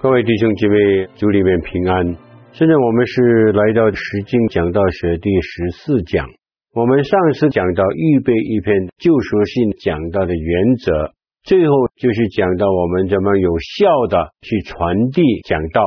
[0.00, 2.06] 各位弟兄姐妹，主里面平安。
[2.52, 6.24] 现在我们是来到《十经讲道学》第十四讲。
[6.70, 11.10] 我们上次讲到预备一篇救赎性讲道的原则，
[11.42, 15.18] 最后就是讲到我们怎么有效的去传递
[15.50, 15.82] 讲道，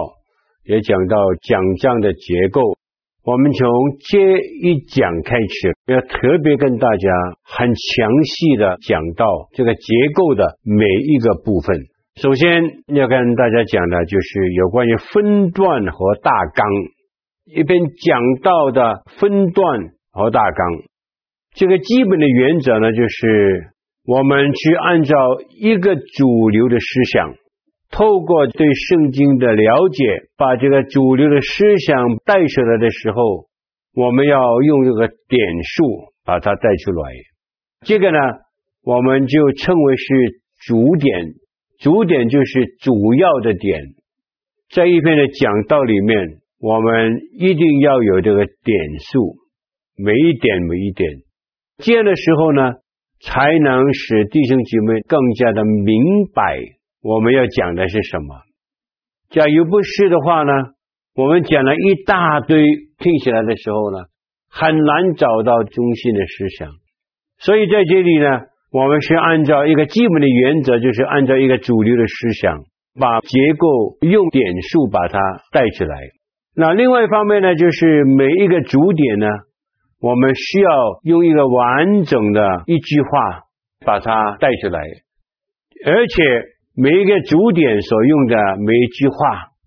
[0.67, 1.15] 也讲到
[1.47, 2.75] 讲章的结构。
[3.23, 3.63] 我们从
[4.11, 7.07] 这一讲开始，要特别跟大家
[7.47, 9.23] 很详细的讲到
[9.55, 11.87] 这个结构的每一个部分。
[12.15, 16.67] 首先要跟大家讲的，就是有关于分段和大纲。
[17.45, 19.79] 一篇讲到的分段
[20.11, 20.83] 和大纲，
[21.55, 23.71] 这个基本的原则呢，就是
[24.05, 25.15] 我们去按照
[25.57, 27.33] 一个主流的思想，
[27.89, 30.03] 透过对圣经的了解，
[30.37, 33.47] 把这个主流的思想带出来的时候，
[33.95, 35.85] 我们要用这个点数
[36.25, 37.13] 把它带出来。
[37.85, 38.19] 这个呢，
[38.83, 40.05] 我们就称为是
[40.67, 41.35] 主点。
[41.81, 43.95] 主点就是主要的点，
[44.69, 48.77] 在一篇的讲道里面，我们一定要有这个点
[49.11, 49.35] 数，
[49.97, 51.09] 每一点每一点，
[51.79, 52.73] 这样的时候呢，
[53.19, 56.59] 才能使弟兄姐妹更加的明白
[57.01, 58.35] 我们要讲的是什么。
[59.31, 60.53] 假如不是的话呢，
[61.15, 62.63] 我们讲了一大堆，
[62.99, 64.05] 听起来的时候呢，
[64.51, 66.69] 很难找到中心的思想。
[67.39, 68.50] 所以在这里呢。
[68.71, 72.59] 我们是按照一个基本的原则，就是按照一个主流的思想，
[72.97, 73.67] 把结构
[73.99, 75.19] 用点数把它
[75.51, 75.97] 带起来。
[76.55, 79.27] 那另外一方面呢，就是每一个主点呢，
[79.99, 80.71] 我们需要
[81.03, 83.09] 用一个完整的一句话
[83.85, 84.79] 把它带出来，
[85.85, 86.23] 而且
[86.73, 89.15] 每一个主点所用的每一句话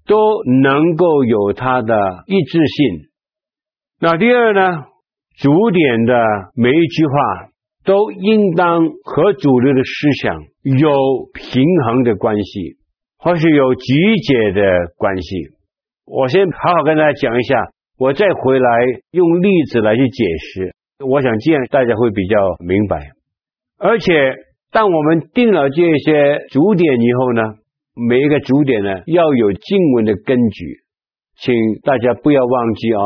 [0.06, 3.10] 都能够有它的一致性。
[4.00, 4.84] 那第二呢，
[5.36, 6.24] 主点的
[6.56, 7.12] 每一句话。
[7.84, 10.88] 都应当和主流的思想有
[11.34, 12.78] 平衡的关系，
[13.18, 13.94] 或是有集
[14.26, 14.62] 结的
[14.96, 15.50] 关系。
[16.06, 17.56] 我先好好跟大家讲一下，
[17.98, 18.68] 我再回来
[19.10, 20.74] 用例子来去解释。
[21.06, 22.36] 我想这样大家会比较
[22.66, 23.10] 明白。
[23.78, 24.12] 而且，
[24.72, 27.42] 当我们定了这些主点以后呢，
[27.94, 30.78] 每一个主点呢要有经文的根据，
[31.36, 33.00] 请大家不要忘记啊、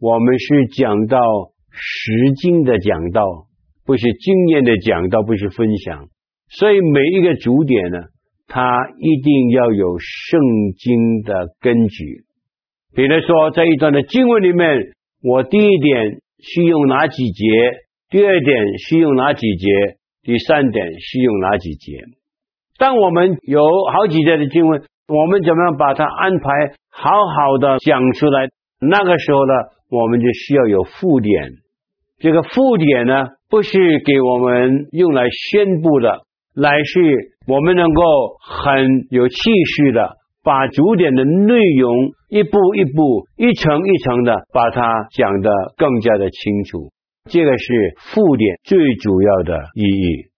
[0.00, 1.18] 我们是讲到
[1.72, 3.49] 实经的讲道。
[3.90, 6.06] 不是经验的讲道，不是分享，
[6.48, 7.98] 所以每一个主点呢，
[8.46, 8.62] 它
[9.00, 10.40] 一定要有圣
[10.78, 12.22] 经的根据。
[12.94, 14.92] 比如说，在一段的经文里面，
[15.24, 17.44] 我第一点需用哪几节？
[18.10, 19.66] 第二点需用哪几节？
[20.22, 22.04] 第三点需用哪几节？
[22.78, 23.60] 当我们有
[23.92, 28.50] 好几节的经文，我们怎么样把它安排好好的讲出来？
[28.80, 29.52] 那个时候呢，
[29.90, 31.54] 我们就需要有附点。
[32.20, 36.22] 这个附点呢，不是给我们用来宣布的，
[36.54, 37.00] 乃是
[37.48, 38.02] 我们能够
[38.40, 39.36] 很有气
[39.76, 46.92] 势的把主点的内容一步一步、一层一层的把它讲得更加的清楚。
[47.28, 50.30] 这个是附点最主要的意义。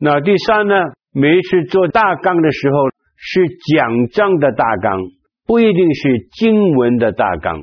[0.00, 0.74] 那第三呢，
[1.12, 2.76] 每一次做大纲的时候
[3.16, 3.46] 是
[3.76, 5.02] 讲章的大纲，
[5.46, 7.60] 不一定是经文的大纲。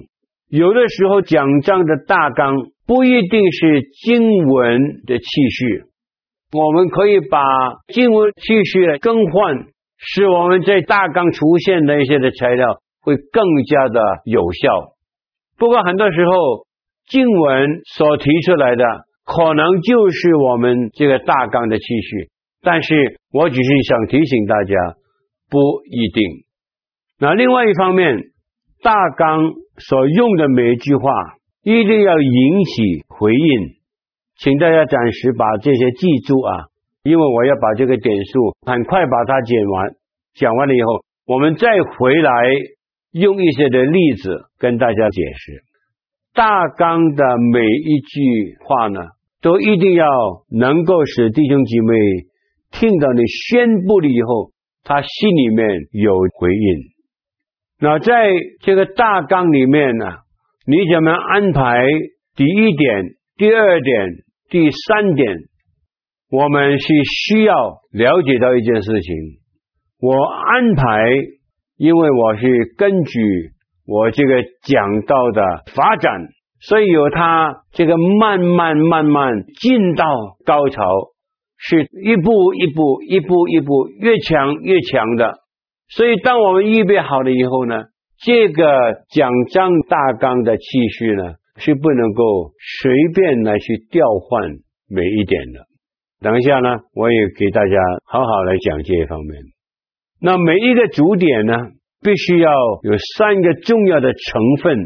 [0.56, 2.54] 有的时候讲章的大纲。
[2.86, 5.86] 不一定是经文的气序，
[6.52, 7.40] 我们可以把
[7.88, 14.96] 经文气序更换，使我们在大纲出现的一些的材料会更加的有效。
[15.58, 16.34] 不过很多时候
[17.08, 18.84] 经文所提出来的
[19.24, 22.32] 可能就是我们这个大纲的气序，
[22.62, 24.76] 但是我只是想提醒大家，
[25.50, 26.22] 不一定。
[27.18, 28.18] 那另外一方面，
[28.84, 31.12] 大纲所用的每一句话。
[31.66, 33.80] 一定要引起回应，
[34.36, 36.66] 请大家暂时把这些记住啊，
[37.04, 39.96] 因为我要把这个点数很快把它讲完，
[40.36, 42.30] 讲完了以后，我们再回来
[43.12, 45.64] 用一些的例子跟大家解释。
[46.34, 47.24] 大纲的
[47.54, 49.00] 每一句话呢，
[49.42, 50.06] 都一定要
[50.52, 51.96] 能够使弟兄姐妹
[52.72, 54.52] 听到你宣布了以后，
[54.84, 56.93] 他心里面有回应。
[57.84, 58.32] 那在
[58.62, 60.06] 这个大纲里面呢，
[60.66, 61.82] 你怎么安排
[62.34, 63.04] 第一点、
[63.36, 64.10] 第二点、
[64.50, 65.36] 第三点？
[66.32, 66.88] 我们是
[67.28, 67.54] 需要
[67.92, 69.14] 了解到一件事情：
[70.00, 70.84] 我安排
[71.76, 73.20] 因为我是根据
[73.86, 75.42] 我这个讲到的
[75.76, 76.10] 发展，
[76.62, 80.06] 所以有它这个慢慢慢慢进到
[80.46, 80.82] 高潮，
[81.58, 85.43] 是一步一步一步一步越强越强的。
[85.96, 87.84] 所以当我们预备好了以后呢，
[88.26, 88.64] 这个
[89.10, 90.64] 讲章大纲的次
[90.98, 94.50] 序呢，是不能够随便来去调换
[94.90, 95.68] 每一点的。
[96.20, 99.42] 等一下呢，我也给大家好好来讲这一方面。
[100.20, 101.54] 那每一个主点呢，
[102.02, 102.52] 必须要
[102.84, 104.78] 有三个重要的成分，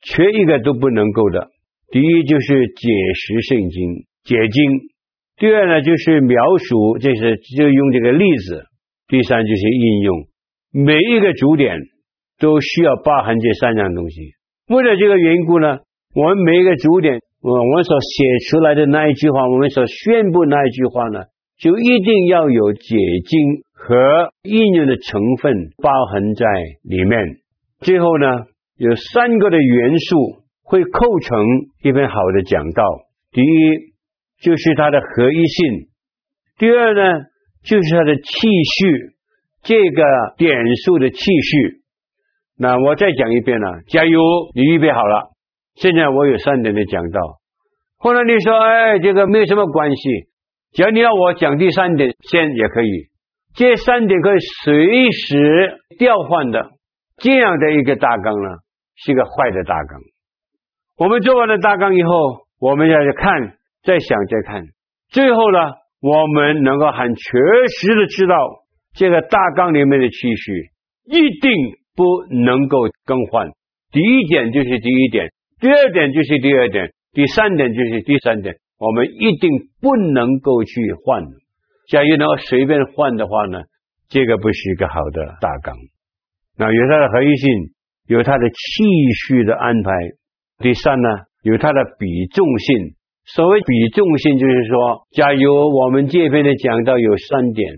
[0.00, 1.48] 缺一个都不能够的。
[1.90, 4.88] 第一就是解释圣经，解经；
[5.36, 8.62] 第二呢就是描述，这是就用这个例子；
[9.08, 10.24] 第三就是应用。
[10.76, 11.78] 每一个主点
[12.40, 14.32] 都需要包含这三样东西。
[14.66, 15.78] 为了这个缘故呢，
[16.16, 21.26] 我们每一个主点，我我们所写出来的那一句话，我们所宣布那一句话呢，
[21.60, 23.94] 就一定要有解经和
[24.42, 26.44] 应用的成分包含在
[26.82, 27.20] 里面。
[27.78, 28.26] 最后呢，
[28.76, 31.38] 有三个的元素会构成
[31.84, 32.82] 一篇好的讲道。
[33.30, 33.94] 第一，
[34.42, 35.86] 就是它的合一性；
[36.58, 37.26] 第二呢，
[37.62, 38.22] 就是它的气
[38.80, 39.13] 序。
[39.64, 40.02] 这个
[40.36, 41.80] 点数的次序，
[42.58, 43.80] 那我再讲一遍了。
[43.88, 44.20] 加油，
[44.54, 45.30] 你预备好了。
[45.74, 47.20] 现在我有三点的讲到。
[47.96, 50.02] 后来你说，哎，这个没有什么关系，
[50.72, 53.08] 只要你要我讲第三点先也可以。
[53.56, 56.70] 这三点可以随时调换的。
[57.16, 58.48] 这样的一个大纲呢，
[58.96, 60.00] 是一个坏的大纲。
[60.98, 62.10] 我们做完了大纲以后，
[62.60, 64.62] 我们要去看，再想，再看。
[65.10, 65.58] 最后呢，
[66.02, 67.22] 我们能够很确
[67.80, 68.36] 实的知道。
[68.94, 70.70] 这个大纲里面的次序
[71.06, 71.50] 一定
[71.96, 73.50] 不能够更换。
[73.90, 75.30] 第一点就是第一点，
[75.60, 78.54] 第二点就是第二点，第三点就是第三点。
[78.78, 79.50] 我们一定
[79.80, 81.22] 不能够去换。
[81.88, 83.62] 假如能够随便换的话呢，
[84.08, 85.76] 这个不是一个好的大纲。
[86.56, 87.50] 那有它的合一性，
[88.06, 88.54] 有它的气
[89.26, 89.90] 序的安排。
[90.58, 91.08] 第三呢，
[91.42, 92.94] 有它的比重性。
[93.26, 97.74] 所谓比重性，就是说，假如我们这边的讲到有三点。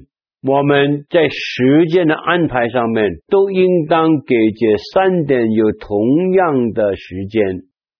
[0.46, 7.42] 我们在时间的安排上面，都应当给这三点有同样的时间，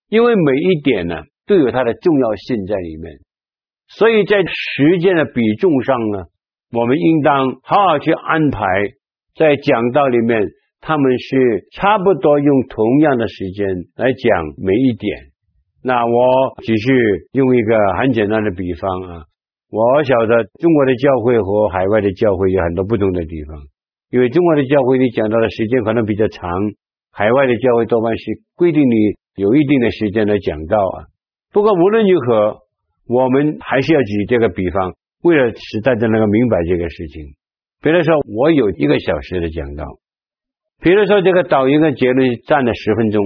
[0.09, 3.19] 因为每一点呢都有它的重要性在里面，
[3.89, 6.25] 所以在时间的比重上呢，
[6.73, 8.61] 我们应当好好去安排，
[9.35, 10.47] 在讲道里面，
[10.81, 13.67] 他们是差不多用同样的时间
[13.97, 15.33] 来讲每一点。
[15.83, 19.25] 那我只是用一个很简单的比方啊。
[19.69, 23.59] 我晓得中国的教会和海外的教会有很多不同的地方，
[24.11, 26.49] 因为中国的教会你讲到的时间可能比较长，
[27.11, 28.95] 海外的教会多半是规定你
[29.35, 31.11] 有一定的时间来讲道啊。
[31.53, 32.59] 不过无论如何，
[33.09, 37.35] 我们还是要举这个比方，为了使大家能够明白这个事情。
[37.83, 39.85] 比如说，我有一个小时的讲道，
[40.81, 43.21] 比如说这个导言跟结论占了十分钟，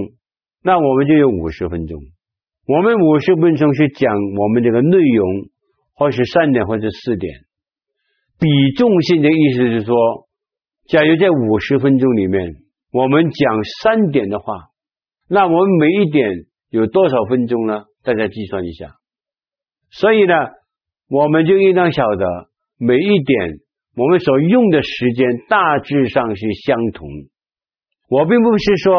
[0.63, 2.01] 那我们就有五十分钟。
[2.65, 5.50] 我们五十分钟是讲我们这个内容。
[6.01, 7.31] 或是三点，或者四点，
[8.39, 9.95] 比重性的意思是说，
[10.87, 12.55] 假如在五十分钟里面，
[12.91, 14.71] 我们讲三点的话，
[15.29, 16.27] 那我们每一点
[16.71, 17.83] 有多少分钟呢？
[18.03, 18.95] 大家计算一下。
[19.91, 20.33] 所以呢，
[21.07, 22.25] 我们就应当晓得
[22.79, 23.59] 每一点
[23.95, 27.07] 我们所用的时间大致上是相同。
[28.09, 28.97] 我并不是说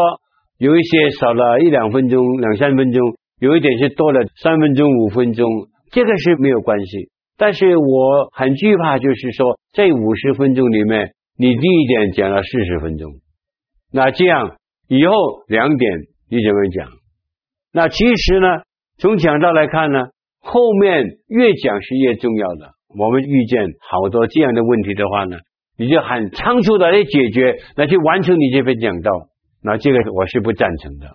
[0.57, 3.01] 有一些少了一两分钟、两三分钟，
[3.41, 5.49] 有一点是多了三分钟、五分钟。
[5.93, 13.13] 这个是没有关系，但是我很惧怕，就是说，这五十分钟里面，你第一点讲了四十分钟，
[13.93, 14.57] 那这样
[14.89, 15.13] 以后
[15.49, 15.93] 两点
[16.31, 16.89] 你怎么讲？
[17.75, 18.49] 那其实呢，
[18.97, 20.07] 从讲道来看呢，
[20.41, 22.71] 后面越讲是越重要的。
[22.99, 25.37] 我们遇见好多这样的问题的话呢，
[25.77, 29.11] 你就很仓促的来解决，来去完成你这篇讲道，
[29.63, 31.07] 那这个我是不赞成的。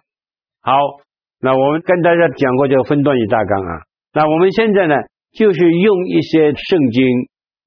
[0.62, 0.74] 好，
[1.42, 3.87] 那我们跟大家讲过这个分段与大纲啊。
[4.18, 4.96] 那我们现在呢，
[5.34, 7.06] 就是用一些圣经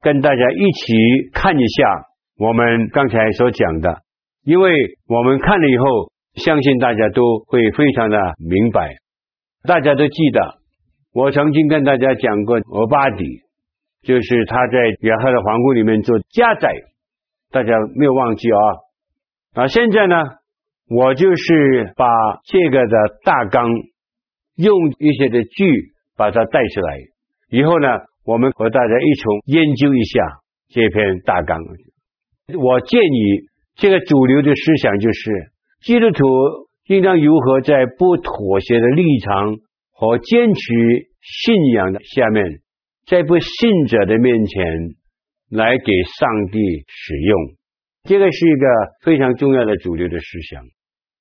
[0.02, 2.02] 跟大家一起看一下
[2.38, 4.02] 我们刚才所讲的，
[4.42, 4.72] 因为
[5.06, 8.96] 我们看了以后，相信大家都会非常的明白。
[9.62, 10.58] 大家都记得，
[11.14, 13.24] 我曾经跟大家讲过，俄巴底
[14.02, 16.68] 就是他在亚哈的皇宫里面做家宰，
[17.52, 18.58] 大家没有忘记啊。
[19.54, 20.16] 啊，现在呢，
[20.88, 22.06] 我就是把
[22.44, 23.70] 这个的大纲
[24.56, 25.92] 用一些的句。
[26.20, 26.98] 把它带出来
[27.48, 27.88] 以后呢，
[28.26, 30.20] 我们和大家一同研究一下
[30.68, 31.58] 这篇大纲。
[32.62, 35.30] 我建议这个主流的思想就是，
[35.80, 36.26] 基督徒
[36.88, 39.56] 应当如何在不妥协的立场
[39.94, 40.60] 和坚持
[41.22, 42.60] 信仰的下面，
[43.06, 44.62] 在不信者的面前
[45.50, 45.84] 来给
[46.18, 47.38] 上帝使用。
[48.04, 48.66] 这个是一个
[49.04, 50.64] 非常重要的主流的思想。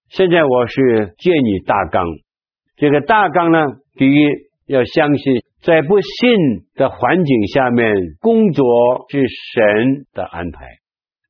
[0.10, 2.06] 现在我是建议大纲，
[2.76, 3.66] 这个大纲呢，
[3.96, 4.28] 第一
[4.70, 6.30] 要相信，在不信
[6.76, 8.64] 的环境下面工作
[9.10, 10.60] 是神的安排。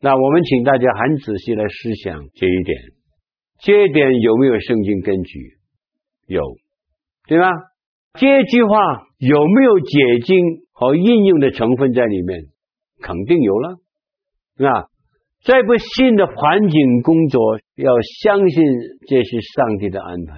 [0.01, 2.77] 那我们请大家很仔细来思想这一点，
[3.61, 5.39] 这一点有没有圣经根据？
[6.27, 6.43] 有，
[7.27, 7.49] 对吧？
[8.19, 8.77] 这句话
[9.19, 10.37] 有没有解经
[10.73, 12.41] 和应用的成分在里面？
[13.01, 13.77] 肯定有了。
[14.57, 14.87] 那
[15.45, 18.63] 在不信的环境工作，要相信
[19.07, 20.35] 这是上帝的安排。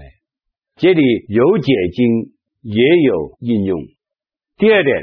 [0.75, 3.79] 这里有解经，也有应用。
[4.57, 4.95] 第二点，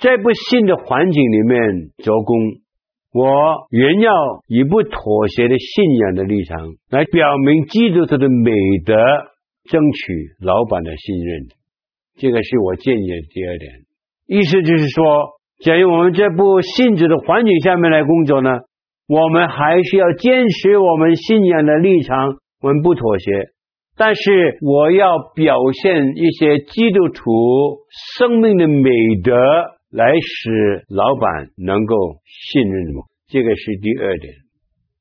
[0.00, 2.36] 在不信的环境里面做工，
[3.12, 4.10] 我原要
[4.46, 6.58] 以不妥协的信仰的立场
[6.90, 8.50] 来表明基督徒的美
[8.86, 8.94] 德，
[9.68, 11.46] 争取老板的信任。
[12.16, 13.72] 这个是我建议的第二点。
[14.26, 15.04] 意思就是说，
[15.62, 18.50] 假如我们在不性质的环境下面来工作呢，
[19.06, 23.30] 我们还是要坚持我们信仰的立场，我们不妥协。
[23.96, 27.78] 但是我要表现一些基督徒
[28.16, 28.90] 生命的美
[29.22, 29.34] 德，
[29.90, 31.94] 来使老板能够
[32.24, 33.06] 信任我。
[33.28, 34.34] 这个是第二点。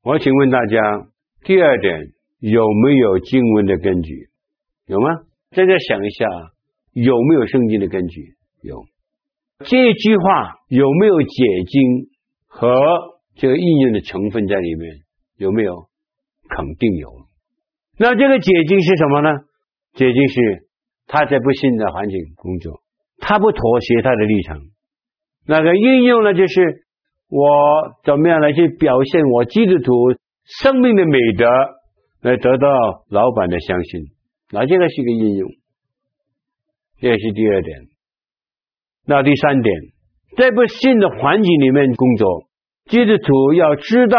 [0.03, 1.07] 我请问大家，
[1.43, 1.99] 第二点
[2.39, 4.27] 有没有经文的根据？
[4.87, 5.07] 有吗？
[5.51, 6.25] 大家想一下，
[6.93, 8.21] 有没有圣经的根据？
[8.61, 8.83] 有。
[9.59, 12.09] 这句话有没有解经
[12.47, 12.73] 和
[13.35, 14.95] 这个应用的成分在里面？
[15.37, 15.87] 有没有？
[16.49, 17.09] 肯定有。
[18.01, 19.29] 那这个解经是什么呢？
[19.93, 20.65] 解经是
[21.05, 22.81] 他在不信的环境工作，
[23.19, 24.57] 他不妥协他的立场。
[25.45, 26.83] 那个应用呢，就是
[27.29, 27.47] 我
[28.03, 29.93] 怎么样来去表现我基督徒
[30.45, 31.45] 生命的美德，
[32.21, 32.67] 来得到
[33.07, 34.05] 老板的相信。
[34.49, 35.49] 那这个是个应用，
[36.99, 37.81] 这是第二点。
[39.05, 39.75] 那第三点，
[40.37, 42.47] 在不信的环境里面工作，
[42.85, 44.17] 基督徒要知道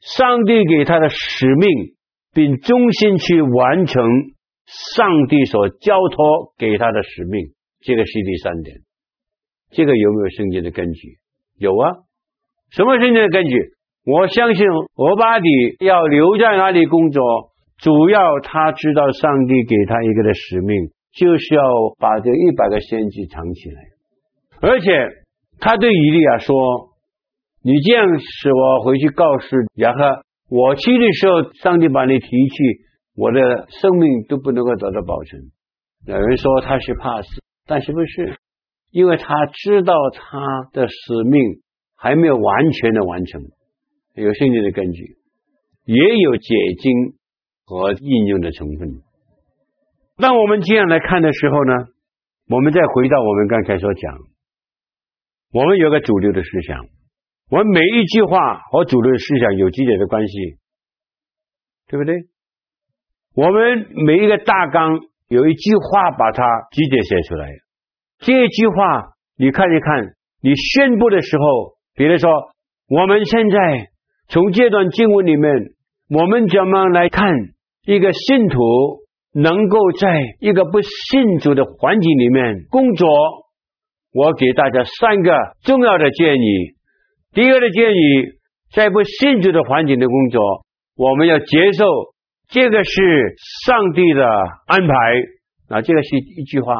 [0.00, 1.94] 上帝给他的使命，
[2.32, 4.04] 并忠心去完成
[4.66, 7.52] 上帝所交托给他的使命。
[7.80, 8.78] 这个是第三点。
[9.70, 11.18] 这个有没有圣经的根据？
[11.58, 11.90] 有啊。
[12.70, 13.56] 什么圣经的根据？
[14.04, 15.48] 我相信俄巴底
[15.80, 17.22] 要留在那里工作，
[17.78, 21.62] 主要他知道上帝给他一个的使命，就是要
[21.98, 23.82] 把这一百个先知藏起来。
[24.60, 24.90] 而且
[25.60, 26.54] 他对以利亚说
[27.62, 30.22] ：“你这样使我回去告诉亚哈，
[30.52, 32.84] 我去的时候，上帝把你提去，
[33.16, 33.40] 我的
[33.70, 35.50] 生命都不能够得到保存。”
[36.04, 37.28] 有人说他是怕死，
[37.64, 38.36] 但是不是？
[38.90, 41.40] 因为他知道他的使命
[41.96, 43.40] 还没有完全的完成，
[44.14, 45.16] 有圣经的根据，
[45.86, 47.14] 也有解经
[47.64, 49.00] 和应用的成分。
[50.18, 51.72] 当我们这样来看的时候呢，
[52.50, 54.18] 我们再回到我们刚才所讲。
[55.50, 56.84] 我们有个主流的思想，
[57.52, 60.56] 我们每一句话和主流的思想有直接的关系，
[61.86, 62.14] 对不对？
[63.34, 67.46] 我们每一个大纲有一句话把它直接写出来，
[68.20, 72.30] 这句话你看一看，你宣布的时候，比如说
[72.88, 73.90] 我们现在
[74.28, 75.52] 从这段经文里面，
[76.08, 77.34] 我们怎么来看
[77.84, 78.56] 一个信徒
[79.34, 80.08] 能够在
[80.40, 83.06] 一个不信主的环境里面工作？
[84.14, 86.76] 我给大家三个重要的建议。
[87.34, 87.96] 第一个的建议，
[88.74, 91.84] 在不信主的环境的工作，我们要接受
[92.50, 93.34] 这个是
[93.64, 94.26] 上帝的
[94.66, 94.94] 安排。
[95.70, 96.74] 啊这个是一句话。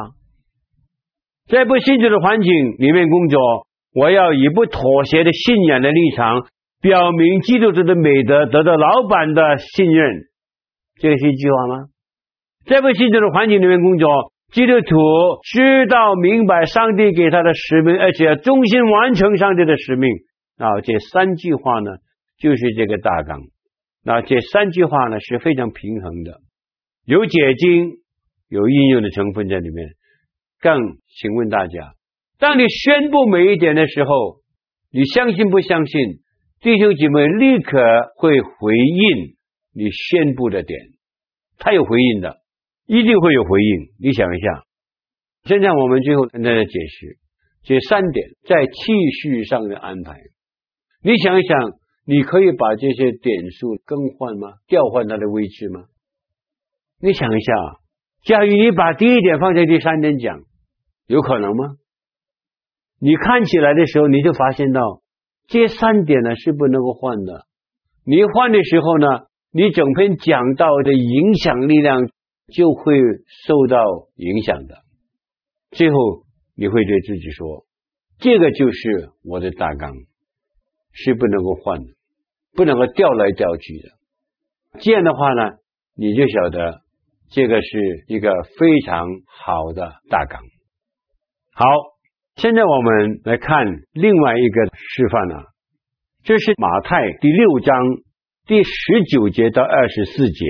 [1.47, 6.45] 在不信主的环境里面工作，我要以不妥协的信仰的立场，
[6.81, 10.25] 表明基督徒的美德，得到老板的信任。
[10.99, 11.85] 这个是一句话吗？
[12.67, 14.07] 在不信主的环境里面工作。
[14.51, 14.95] 基督徒
[15.41, 20.07] 知道明白上帝给他的使命，而且要忠心完成上帝的使命。
[20.57, 21.91] 啊，这三句话呢，
[22.37, 23.39] 就是这个大纲。
[24.03, 26.41] 那这三句话呢，是非常平衡的，
[27.05, 27.97] 有解经，
[28.49, 29.89] 有应用的成分在里面。
[30.59, 31.93] 更请问大家，
[32.37, 34.37] 当你宣布每一点的时候，
[34.91, 35.99] 你相信不相信？
[36.61, 37.77] 弟兄姐妹立刻
[38.17, 39.35] 会回应
[39.73, 40.79] 你宣布的点，
[41.57, 42.37] 他有回应的。
[42.85, 43.93] 一定会有回应。
[43.97, 44.63] 你想一下，
[45.45, 47.17] 现在我们最后跟大家解释
[47.63, 48.73] 这三点在气
[49.21, 50.17] 序上的安排。
[51.03, 51.73] 你想一想，
[52.05, 54.53] 你可以把这些点数更换吗？
[54.67, 55.83] 调换它的位置吗？
[57.01, 57.53] 你想一下，
[58.23, 60.39] 假如你把第一点放在第三点讲，
[61.07, 61.75] 有可能吗？
[62.99, 65.01] 你看起来的时候，你就发现到
[65.47, 67.45] 这三点呢是不能够换的。
[68.05, 69.07] 你换的时候呢，
[69.51, 72.09] 你整篇讲到的影响力量。
[72.53, 72.93] 就会
[73.47, 73.79] 受到
[74.17, 74.75] 影响的。
[75.71, 75.95] 最后
[76.55, 77.65] 你会对自己说
[78.19, 79.93] ：“这个就是我的大纲，
[80.93, 81.87] 是不能够换的。”
[82.55, 83.89] 不能够调来调去的。
[84.79, 85.57] 这样的话呢，
[85.95, 86.81] 你就晓得
[87.31, 90.39] 这个是一个非常好的大纲。
[91.55, 91.65] 好，
[92.35, 95.45] 现在我们来看另外一个示范啊，
[96.23, 97.75] 这是马太第六章
[98.45, 100.45] 第十九节到二十四节。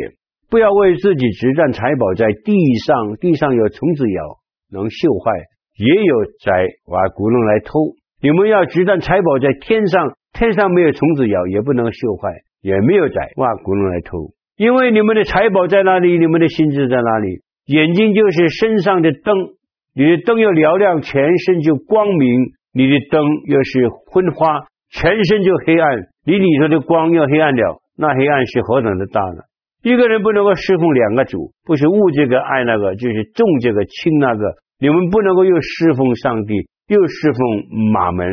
[0.50, 2.54] 不要为自己执占财宝在地
[2.86, 4.22] 上，地上有虫子咬，
[4.70, 5.32] 能朽坏；
[5.78, 6.52] 也有贼
[6.88, 7.96] 挖窟窿来偷。
[8.22, 14.34] 你们要执占财宝在天上，天上没有虫子咬，也不能朽坏，也没有贼挖窟窿来偷。
[14.58, 17.42] 因为你们的财宝在哪里，你们的心智在哪里。
[17.66, 19.56] 眼睛就是身上的灯，
[19.96, 26.10] 你的灯要嘹亮，全身就光明；你的灯要是昏花，全身就黑暗。
[26.26, 29.44] 你里头的光要黑暗了，那黑暗是何等的大呢？
[29.84, 34.56] 一个人不能够侍奉两个主，不是恶这个爱那个，就是重这个轻那个。
[34.80, 36.54] 你们不能够又侍奉上帝，
[36.88, 38.28] 又侍奉马门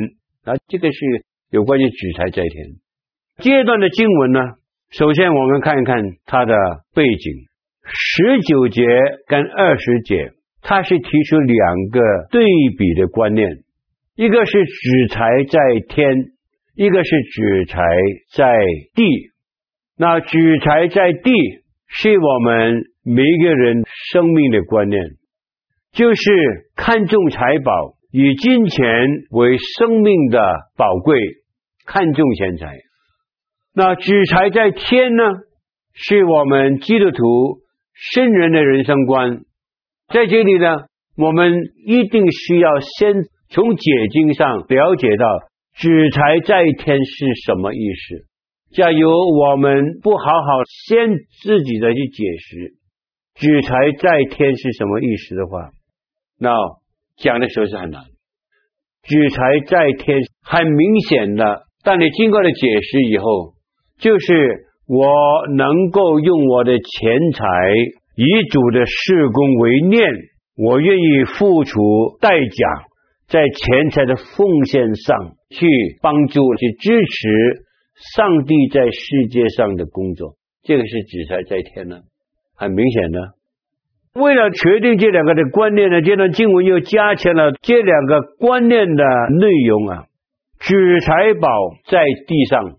[0.45, 0.54] 啊！
[0.66, 0.99] 这个是
[1.50, 2.52] 有关于举财在天。
[3.38, 4.40] 这段的经文呢，
[4.90, 6.54] 首先我们看一看它的
[6.95, 7.33] 背景，
[7.85, 8.83] 十九节
[9.26, 10.30] 跟二十节，
[10.62, 12.45] 它是提出两个对
[12.78, 13.49] 比的观念，
[14.14, 16.14] 一个是举财在天，
[16.76, 17.83] 一个是举财
[18.33, 18.54] 在
[18.95, 19.04] 地。
[19.97, 21.33] 那举财在地
[21.88, 25.02] 是我们每一个人生命的观念，
[25.92, 26.23] 就是
[26.76, 28.85] 看重财宝，以金钱
[29.30, 30.38] 为生命的
[30.76, 31.19] 宝贵，
[31.93, 32.77] 看重钱财。
[33.75, 35.25] 那举财在天呢，
[35.93, 37.59] 是我们基督徒
[37.95, 39.41] 圣人的人生观。
[40.07, 40.85] 在这里呢，
[41.17, 41.53] 我们
[41.85, 43.15] 一定需要先
[43.49, 45.27] 从解经上了解到
[45.75, 48.25] 举财在天是什么意思。
[48.73, 51.09] 假如我们不好好先
[51.43, 52.75] 自己的去解释
[53.35, 55.71] “举财在天”是什么意思的话，
[56.39, 56.51] 那
[57.17, 58.05] 讲的时候是很难。
[59.03, 63.55] 举财在天很明显的，但你经过了解释以后，
[63.99, 65.07] 就是我
[65.57, 67.45] 能够用我的钱财
[68.17, 70.03] 以主的事工为念，
[70.57, 71.81] 我愿意付出
[72.21, 72.85] 代价，
[73.28, 75.17] 在钱财的奉献上
[75.50, 75.67] 去
[76.02, 77.71] 帮助、去支持。
[78.17, 81.97] 上帝在世界上的工作，这个是举财在天呢，
[82.57, 83.35] 很明显的。
[84.15, 89.04] 为了确定这两个的观念呢，这段经文又加强了这两个观念的
[89.39, 90.04] 内容啊。
[90.61, 91.49] 纸财宝
[91.89, 92.77] 在地上，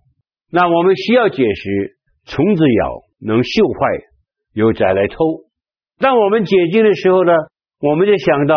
[0.52, 4.06] 那我们需要解释：虫子咬能锈坏，
[4.54, 5.18] 有贼来偷。
[6.00, 7.34] 当我们解经的时候呢，
[7.82, 8.56] 我们就想到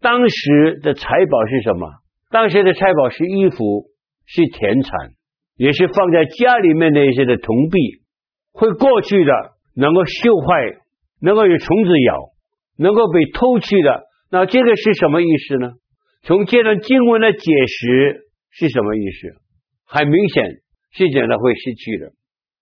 [0.00, 1.88] 当时的财宝是什么？
[2.30, 3.86] 当时的财宝是衣服，
[4.26, 4.92] 是田产。
[5.56, 7.78] 也是放在家里面的一些的铜币，
[8.52, 9.32] 会过去的，
[9.74, 10.82] 能够锈坏，
[11.22, 12.18] 能够有虫子咬，
[12.76, 14.02] 能够被偷去的。
[14.30, 15.70] 那这个是什么意思呢？
[16.24, 18.25] 从这段经文的解释
[18.58, 19.28] 是什么意思？
[19.84, 20.44] 很明显
[20.92, 22.12] 是讲的会失去的。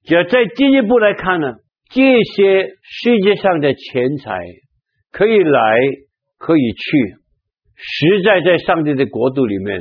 [0.04, 1.54] 只要再进一步来看呢，
[1.90, 4.38] 这些世界上的钱财
[5.10, 5.60] 可以来，
[6.38, 7.14] 可以去，
[7.76, 9.80] 实在在上帝的国度里面。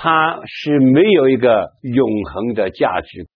[0.00, 3.26] 它是没有一个永恒的价值。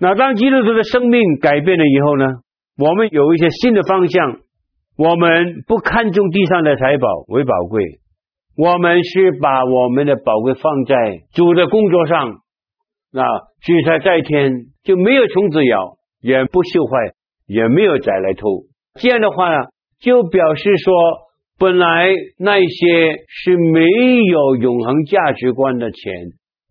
[0.00, 2.24] 那当基督徒的生命改变了以后呢，
[2.78, 4.40] 我们有一些新的方向。
[4.96, 8.00] 我们不看重地上的财宝为宝贵，
[8.58, 10.94] 我们是把我们的宝贵放在
[11.32, 12.40] 主的工作上。
[13.12, 13.22] 那
[13.62, 17.14] 举财在天，就没有虫子咬，也不朽坏，
[17.46, 18.64] 也没有贼来偷。
[19.00, 19.66] 这样的话呢，
[20.00, 20.92] 就表示说。
[21.60, 22.06] 本来
[22.38, 23.82] 那些是没
[24.30, 26.14] 有永恒价值观的钱，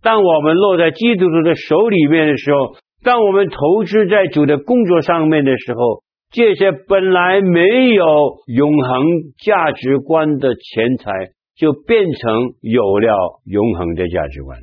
[0.02, 8.06] 当我们落在基督徒的手里面的时候，当我们投资在主的工作上面的时候，这些本来没有
[8.48, 9.04] 永恒
[9.44, 11.12] 价值观的钱财，
[11.58, 14.60] 就变成有了永恒的价值观。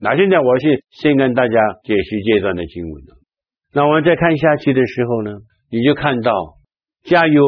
[0.00, 3.16] 那现在我是先跟大家解释这段的经文了。
[3.72, 5.30] 那我们再看下去的时候呢，
[5.70, 6.32] 你就看到，
[7.04, 7.42] 加油。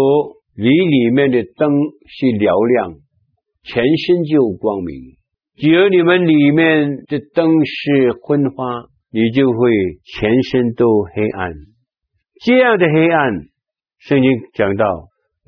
[0.60, 1.70] 你里面的灯
[2.08, 2.94] 是嘹亮，
[3.62, 5.14] 全身就光明；
[5.54, 8.64] 只有你们里面的灯是昏花，
[9.12, 9.70] 你就会
[10.02, 11.52] 全身都黑暗。
[12.44, 13.34] 这样的黑暗，
[14.00, 14.84] 圣经讲到，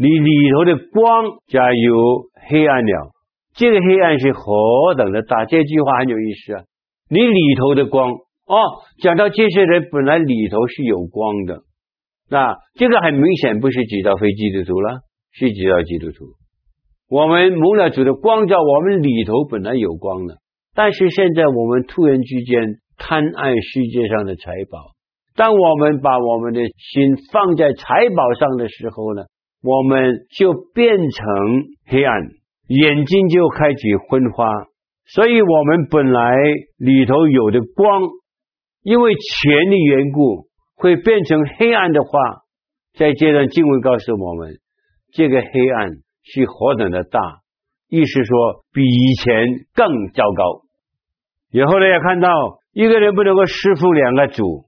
[0.00, 3.12] 你里头的光假如黑暗了，
[3.54, 5.44] 这个黑暗是何等的大？
[5.44, 6.62] 这句话很有意思啊！
[7.10, 8.56] 你里头的光哦，
[9.02, 11.64] 讲到这些人本来里头是有光的。
[12.30, 15.00] 那这个很明显不是指到非基督徒了，
[15.32, 16.24] 是指到基督徒。
[17.10, 20.38] 我们蒙了主的光照，我们里头本来有光的，
[20.74, 24.92] 但是现在我们突然之间贪爱世界上的财宝。
[25.36, 29.24] 当我们把我们的心放在财宝上的时候呢，
[29.62, 31.26] 我们就变成
[31.86, 32.22] 黑暗，
[32.66, 34.46] 眼睛就开始昏花。
[35.06, 36.34] 所以我们本来
[36.78, 38.02] 里头有的光，
[38.82, 40.46] 因为钱的缘故
[40.76, 42.10] 会变成黑暗的话，
[42.96, 44.54] 在这段经文告诉我们，
[45.12, 45.90] 这个黑暗
[46.22, 47.20] 是何等的大，
[47.88, 50.62] 意思说比以前更糟糕。
[51.52, 52.30] 以后呢，要看到
[52.72, 54.64] 一个人不能够侍奉两个主，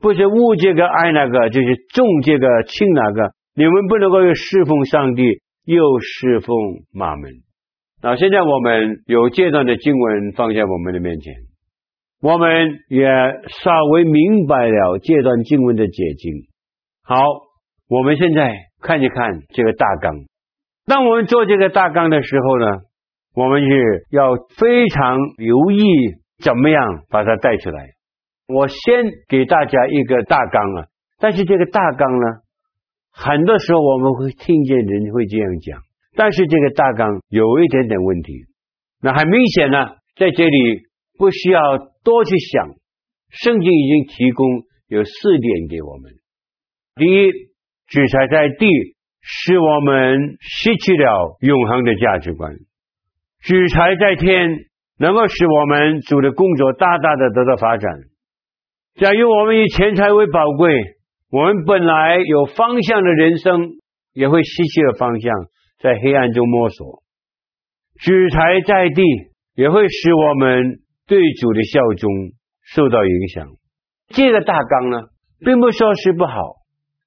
[0.00, 3.32] 不是误这个爱那个，就是重这个轻那个。
[3.58, 6.56] 你们不能够又侍奉上帝，又侍奉
[6.94, 7.28] 马门。
[8.00, 11.34] 那现在我们有这段的经文放在我们的面前，
[12.22, 13.08] 我们也
[13.48, 16.34] 稍微明白了这段经文的解经。
[17.02, 17.16] 好，
[17.88, 20.14] 我们现在看一看这个大纲。
[20.86, 22.66] 当我们做这个大纲的时候呢，
[23.34, 25.82] 我们是要非常留意
[26.44, 27.86] 怎么样把它带出来。
[28.46, 30.86] 我先给大家一个大纲啊，
[31.18, 32.26] 但是这个大纲呢，
[33.12, 35.80] 很多时候我们会听见人会这样讲。
[36.16, 38.32] 但是这个大纲有一点点问题，
[39.00, 40.82] 那很明显呢，在这里
[41.16, 41.60] 不需要
[42.02, 42.70] 多去想，
[43.30, 44.46] 圣经已经提供
[44.88, 46.12] 有四点给我们。
[46.96, 47.30] 第一，
[47.86, 48.66] 主材在地，
[49.20, 52.50] 使我们失去了永恒的价值观；
[53.40, 54.50] 主材在天，
[54.98, 57.92] 能够使我们主的工作大大的得到发展。
[58.96, 60.74] 假如我们以钱财为宝贵，
[61.30, 63.76] 我们本来有方向的人生
[64.12, 65.32] 也会失去了方向。
[65.80, 67.04] 在黑暗中摸索，
[68.00, 69.00] 主材在地，
[69.54, 72.10] 也会使我们对主的效忠
[72.64, 73.46] 受到影响。
[74.08, 75.02] 这个大纲呢，
[75.38, 76.32] 并不说是不好，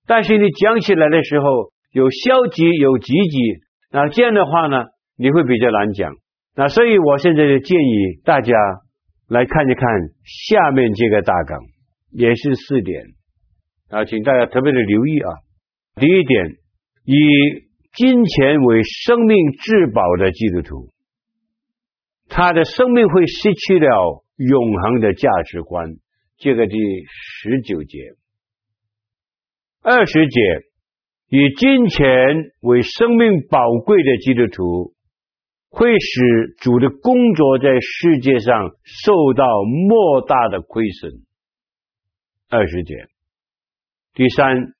[0.07, 1.45] 但是你讲起来的时候
[1.91, 3.39] 有消极有积极，
[3.91, 4.85] 那这样的话呢，
[5.17, 6.13] 你会比较难讲。
[6.55, 8.53] 那所以我现在就建议大家
[9.27, 9.85] 来看一看
[10.23, 11.59] 下面这个大纲，
[12.11, 13.03] 也是四点
[13.91, 15.29] 啊，请大家特别的留意啊。
[15.95, 16.45] 第一点，
[17.03, 17.17] 以
[17.93, 20.89] 金钱为生命至宝的基督徒，
[22.29, 25.97] 他的生命会失去了永恒的价值观。
[26.37, 27.99] 这个第十九节、
[29.81, 30.39] 二十节，
[31.27, 32.07] 以金钱
[32.61, 34.93] 为生命宝贵的基督徒，
[35.69, 41.11] 会使主的工作在世界上受到莫大的亏损。
[42.49, 42.95] 二十节，
[44.13, 44.73] 第三。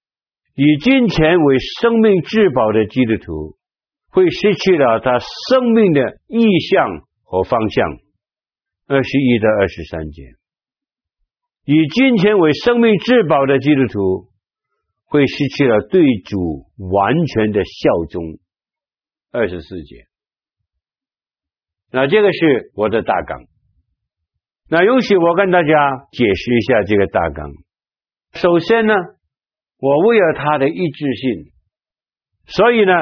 [0.54, 3.56] 以金钱为生命至宝的基督徒，
[4.10, 7.88] 会失去了他生命的意向和方向。
[8.86, 10.24] 二十一到二十三节，
[11.64, 14.28] 以金钱为生命至宝的基督徒，
[15.06, 18.22] 会失去了对主完全的效忠。
[19.32, 20.06] 二十四节，
[21.92, 23.46] 那这个是我的大纲。
[24.70, 27.50] 那允许我跟大家解释一下这个大纲。
[28.34, 28.94] 首先呢。
[29.82, 31.52] 我为了他的一致性，
[32.46, 32.94] 所以呢，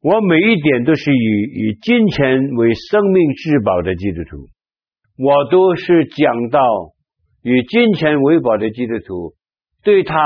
[0.00, 4.46] 我每一点都是以以金钱为生命至宝的基督徒，
[5.18, 6.58] 我都是讲到
[7.42, 9.34] 以金钱为宝的基督徒
[9.84, 10.16] 对他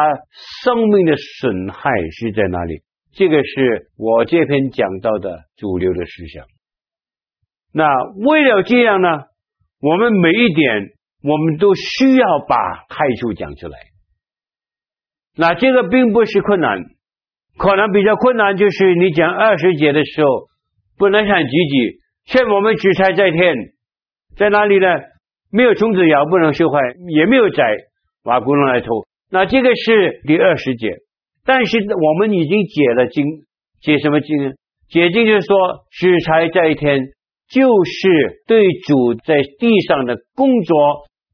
[0.63, 2.83] 生命的损害是在哪里？
[3.13, 6.47] 这个是我这篇讲到的主流的思想。
[7.73, 7.85] 那
[8.29, 9.09] 为了这样呢，
[9.81, 10.91] 我们每一点
[11.23, 12.57] 我们都需要把
[12.89, 13.77] 害处讲出来。
[15.37, 16.79] 那这个并不是困难，
[17.59, 20.47] 可能比较困难就是你讲二十节的时候，
[20.97, 23.55] 不能很积极，劝我们主材在天，
[24.37, 24.87] 在哪里呢？
[25.51, 26.81] 没有虫子咬，不能受害，
[27.15, 27.65] 也没有宰，
[28.25, 29.05] 挖窟窿来偷。
[29.31, 30.89] 那这个是第二十节，
[31.45, 33.25] 但是我们已经解了经，
[33.81, 34.53] 解什么经呢？
[34.89, 35.57] 解经就是说，
[35.91, 37.07] 主材在天，
[37.49, 40.77] 就是对主在地上的工作，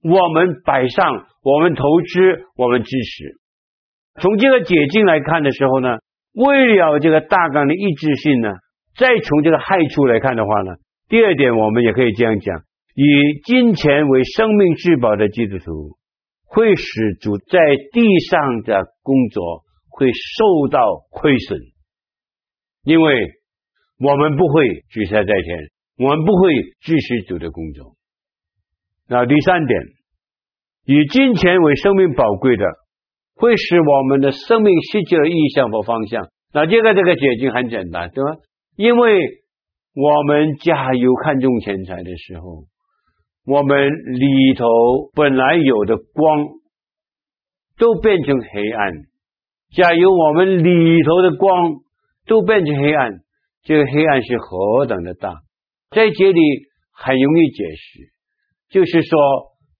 [0.02, 3.39] 我们摆上，我们投资，我们支持。
[4.20, 5.96] 从这个解经来看的时候呢，
[6.34, 8.50] 为了这个大纲的一致性呢，
[8.96, 10.72] 再从这个害处来看的话呢，
[11.08, 12.62] 第二点我们也可以这样讲：
[12.94, 15.96] 以金钱为生命至宝的基督徒，
[16.44, 17.58] 会使主在
[17.92, 20.80] 地上的工作会受到
[21.10, 21.58] 亏损，
[22.84, 23.26] 因为
[23.98, 27.94] 我们不会主材在天，我们不会支持主的工作。
[29.08, 29.80] 那第三点，
[30.84, 32.66] 以金钱为生命宝贵的。
[33.40, 36.28] 会使我们的生命失去了意向和方向。
[36.52, 38.36] 那这个这个解经很简单，对吧？
[38.76, 39.18] 因为
[39.94, 42.64] 我们加油看重钱财的时候，
[43.46, 44.66] 我们里头
[45.14, 46.46] 本来有的光
[47.78, 48.92] 都变成黑暗。
[49.74, 51.76] 假如我们里头的光
[52.26, 53.20] 都变成黑暗，
[53.62, 55.34] 这个黑暗是何等的大？
[55.90, 56.40] 在这里
[56.92, 58.12] 很容易解释，
[58.68, 59.18] 就是说，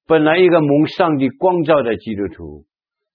[0.07, 2.65] 本来一个蒙上帝光照的基督徒。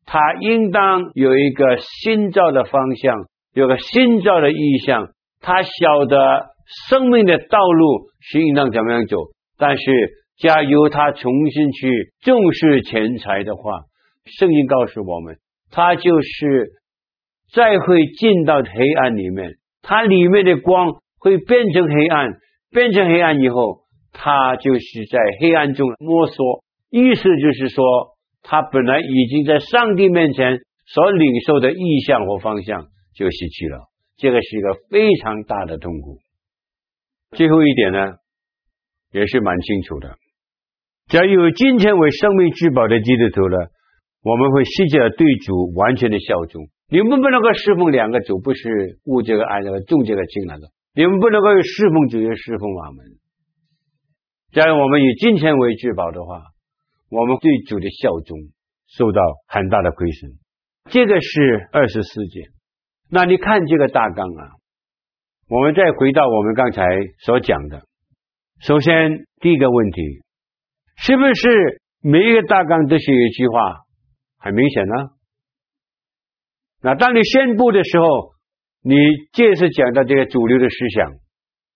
[0.05, 5.09] 他应当有一个新造的方向，有个新造的意向。
[5.41, 6.45] 他晓得
[6.89, 9.17] 生命的道路是应当怎么样走，
[9.57, 9.83] 但是
[10.37, 13.81] 假如他重新去重视钱财的话，
[14.25, 15.37] 圣经告诉我们，
[15.71, 16.71] 他就是
[17.53, 22.33] 再会进到黑暗里面，他里面的光会变成黑暗，
[22.71, 26.63] 变成黑暗以后，他就是在黑暗中摸索。
[26.89, 27.83] 意思就是说，
[28.47, 36.19] 他本来已经在上帝面前所领受的意向和方向就失去了，这个是一个非常大的痛苦。
[37.31, 38.13] 最后一点呢，
[39.11, 40.15] 也是蛮清楚的。
[41.07, 43.57] 假如金钱为生命至宝的基督徒呢，
[44.21, 46.63] 我们会失去了对主完全的效忠。
[46.87, 50.67] 你们不能够侍奉两个主，不是物这个爱那个重这个轻那个。
[50.93, 53.05] 你们不能够侍奉主又侍奉我们。
[54.53, 56.43] 假如我们以金钱为至宝的话，
[57.15, 58.37] 我们对主的效忠
[58.87, 60.31] 受到很大的亏损。
[60.91, 62.49] 这个是二十四节。
[63.09, 64.43] 那你看这个大纲啊，
[65.47, 66.83] 我们再回到我们刚才
[67.19, 67.83] 所讲的。
[68.59, 70.01] 首先第一个问题。
[70.97, 73.83] 是不是每一个大纲都是一句话？
[74.37, 74.93] 很明显呢。
[76.81, 78.05] 那当你宣布的时候，
[78.81, 78.95] 你
[79.33, 81.11] 这是讲到这个主流的思想，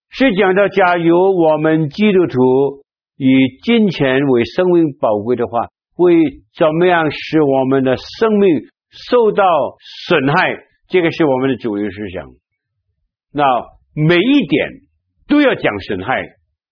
[0.10, 2.86] 是讲到假如我们基督徒
[3.20, 6.16] 以金钱为生命宝贵的话，会
[6.56, 9.44] 怎么样使我们的生命受到
[10.08, 10.56] 损害？
[10.88, 12.26] 这个是我们的主流思想。
[13.34, 13.44] 那
[13.94, 14.70] 每一点
[15.28, 16.24] 都要讲损害，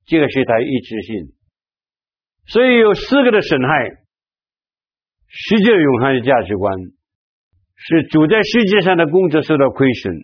[0.06, 1.34] 这个是他一致性。
[2.48, 3.90] 所以有四个的损害，
[5.28, 6.74] 世界永恒的价值观，
[7.76, 10.16] 是主在世界上的工作受到亏损，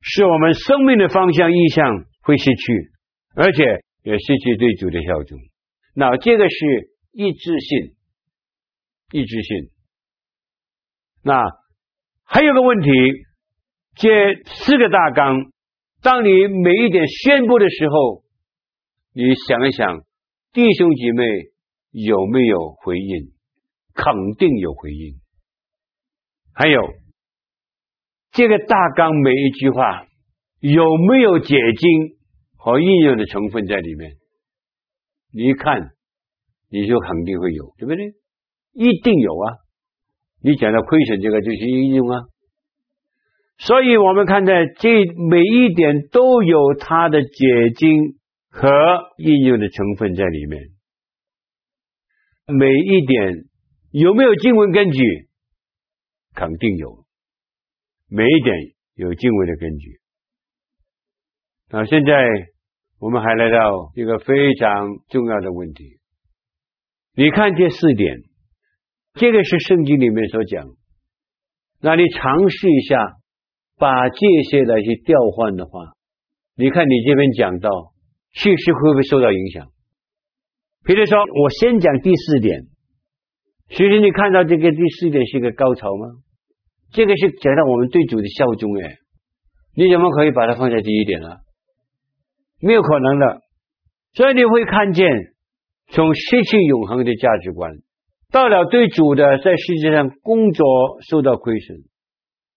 [0.00, 2.90] 是我们生命的方向意向会失去，
[3.36, 5.36] 而且也失去对主的效忠。
[5.94, 7.96] 那这个是一致性，
[9.10, 9.70] 一致性。
[11.22, 11.42] 那
[12.22, 12.90] 还有个问题，
[13.96, 14.08] 这
[14.44, 15.50] 四个大纲，
[16.02, 18.22] 当你每一点宣布的时候，
[19.12, 20.04] 你想一想。
[20.52, 21.24] 弟兄姐妹
[21.90, 23.32] 有没有回应？
[23.92, 25.20] 肯定有回应。
[26.52, 26.80] 还有
[28.30, 30.06] 这个大纲每一句话
[30.60, 32.18] 有没有解经
[32.64, 34.12] 和应用的成分在里面？
[35.32, 35.90] 你一看，
[36.70, 38.14] 你就肯定会有，对不对？
[38.72, 39.52] 一定有啊！
[40.42, 42.22] 你讲到亏损，这个就是应用啊。
[43.58, 47.28] 所以我们看在这每一点都有它的解
[47.76, 48.18] 经。
[48.56, 48.68] 和
[49.18, 50.62] 应用的成分在里面，
[52.56, 53.48] 每一点
[53.90, 55.02] 有没有经文根据？
[56.36, 57.04] 肯定有，
[58.08, 58.56] 每一点
[58.94, 59.98] 有经文的根据。
[61.70, 62.12] 那现在
[62.98, 65.98] 我们还来到一个非常重要的问题，
[67.14, 68.16] 你看这四点，
[69.14, 70.66] 这个是圣经里面所讲，
[71.80, 73.16] 那你尝试一下，
[73.76, 74.18] 把这
[74.50, 75.92] 些来去调换的话，
[76.56, 77.94] 你看你这边讲到。
[78.36, 79.68] 叙事会不会受到影响？
[80.84, 82.62] 比如说，我先讲第四点。
[83.68, 86.08] 其实你看到这个第四点是一个高潮吗？
[86.90, 88.96] 这个是讲到我们对主的效忠哎，
[89.76, 91.28] 你怎么可以把它放在第一点呢？
[92.60, 93.40] 没有可能的。
[94.14, 95.08] 所以你会看见，
[95.88, 97.72] 从失去永恒的价值观，
[98.30, 100.66] 到了对主的在世界上工作
[101.08, 101.78] 受到亏损，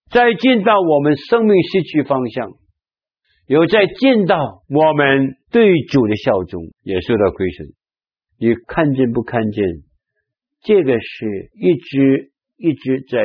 [0.10, 2.51] 再进到我们生命失去方向。
[3.47, 7.67] 有在见到我们对主的效忠也受到亏损，
[8.38, 9.63] 你看见不看见？
[10.63, 13.21] 这个是一直一直在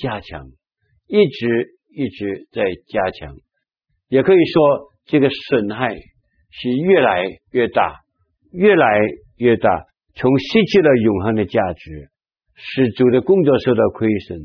[0.00, 0.46] 加强，
[1.06, 3.36] 一直一直在加强。
[4.08, 5.94] 也可以说，这个损害
[6.58, 8.00] 是越来越大，
[8.50, 8.98] 越来
[9.36, 9.68] 越大。
[10.14, 12.08] 从失去了永恒的价值，
[12.54, 14.38] 使主的工作受到亏损，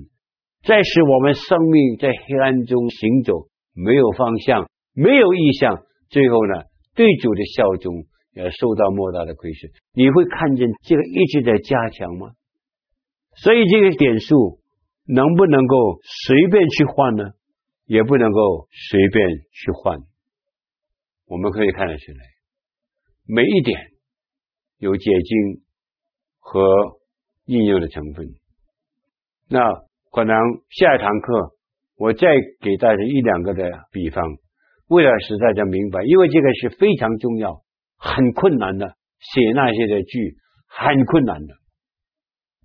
[0.64, 4.70] 再使我们生命在黑暗中行走，没有方向。
[4.94, 9.72] 没有意向，最后呢，对主的效忠也受到莫大的亏损。
[9.94, 12.32] 你会看见这个一直在加强吗？
[13.38, 14.60] 所以这个点数
[15.08, 17.24] 能不能够随便去换呢？
[17.86, 20.00] 也不能够随便去换。
[21.32, 22.20] 我们可以看得出来，
[23.26, 23.80] 每一点
[24.80, 25.62] 有解经
[26.40, 26.62] 和
[27.46, 28.28] 应用的成分。
[29.48, 29.64] 那
[30.12, 30.36] 可能
[30.70, 31.56] 下一堂课
[31.96, 32.28] 我再
[32.60, 33.64] 给大家一两个的
[33.94, 34.26] 比方。
[34.88, 37.64] 为了使大家明白，因为这个是非常重要、
[37.96, 40.36] 很困难的，写那些的句
[40.68, 41.54] 很困难的。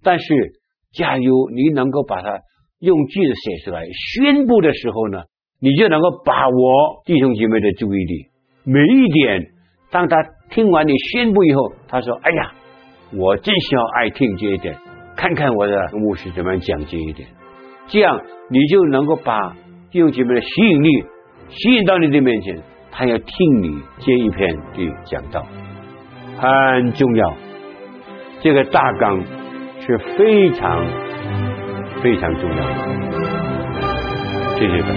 [0.03, 0.61] 但是，
[0.93, 2.41] 假如你能够把它
[2.81, 5.23] 用句子写出来，宣布的时候呢，
[5.61, 8.35] 你就能够把握弟兄姐妹的注意力。
[8.69, 9.47] 每一点，
[9.93, 10.17] 当他
[10.51, 12.51] 听完你宣布以后，他说：“哎呀，
[13.13, 14.77] 我真需要爱听这一点，
[15.17, 17.29] 看看我的牧师怎么样讲这一点。”
[17.87, 19.55] 这样，你就能够把
[19.93, 20.89] 弟兄姐妹的吸引力。
[21.49, 25.47] 吸引到你的面前，他要听你这一篇的讲道。
[26.37, 27.35] 很重要，
[28.41, 29.23] 这个大纲
[29.79, 30.85] 是非常
[32.03, 32.75] 非常重要的。
[34.59, 34.89] 谢谢大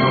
[0.00, 0.07] 家。